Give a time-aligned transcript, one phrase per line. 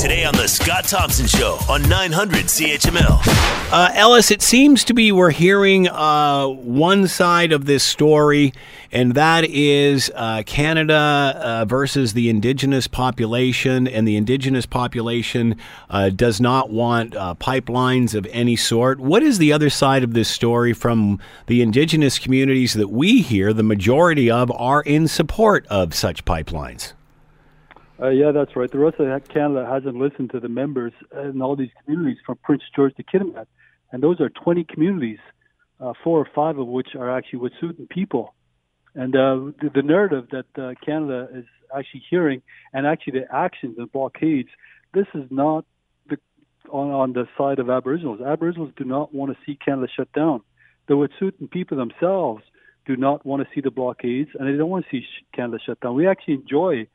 [0.00, 3.20] Today on The Scott Thompson Show on 900 CHML.
[3.70, 8.54] Uh, Ellis, it seems to be we're hearing uh, one side of this story,
[8.90, 15.56] and that is uh, Canada uh, versus the Indigenous population, and the Indigenous population
[15.90, 19.00] uh, does not want uh, pipelines of any sort.
[19.00, 23.52] What is the other side of this story from the Indigenous communities that we hear?
[23.52, 26.94] The majority of are in support of such pipelines.
[28.00, 28.70] Uh, yeah, that's right.
[28.70, 32.62] The rest of Canada hasn't listened to the members in all these communities from Prince
[32.74, 33.46] George to Kitimat,
[33.92, 35.18] and those are 20 communities,
[35.80, 38.34] uh, four or five of which are actually Wet'suwet'en people.
[38.94, 41.44] And uh, the, the narrative that uh, Canada is
[41.76, 42.40] actually hearing,
[42.72, 44.48] and actually the actions and blockades,
[44.94, 45.66] this is not
[46.08, 46.16] the,
[46.70, 48.20] on, on the side of Aboriginals.
[48.22, 50.40] Aboriginals do not want to see Canada shut down.
[50.88, 52.44] The Wet'suwet'en people themselves
[52.86, 55.80] do not want to see the blockades, and they don't want to see Canada shut
[55.80, 55.94] down.
[55.94, 56.86] We actually enjoy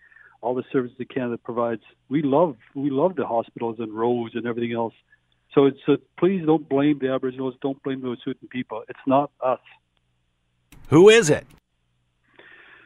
[0.46, 1.82] all the services that Canada provides.
[2.08, 4.94] We love we love the hospitals and roads and everything else.
[5.54, 7.56] So so please don't blame the Aboriginals.
[7.62, 8.84] Don't blame the Wet'suwet'en people.
[8.88, 9.60] It's not us.
[10.90, 11.46] Who is it?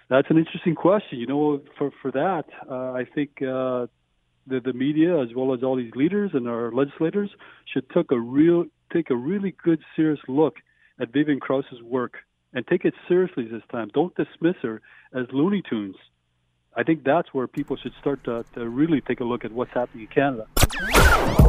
[0.09, 1.19] That's an interesting question.
[1.19, 3.87] You know, for for that, uh, I think uh,
[4.47, 7.29] the the media as well as all these leaders and our legislators
[7.71, 10.55] should take a real take a really good serious look
[11.01, 12.13] at Vivian Krause's work
[12.53, 13.89] and take it seriously this time.
[13.93, 14.81] Don't dismiss her
[15.13, 15.95] as Looney Tunes.
[16.79, 19.73] I think that's where people should start to, to really take a look at what's
[19.73, 20.47] happening in Canada.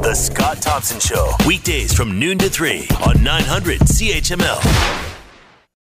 [0.02, 5.09] The Scott Thompson Show, weekdays from noon to 3 on 900 CHML.